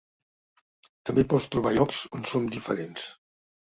[1.11, 3.11] També pots trobar llocs on som diferents.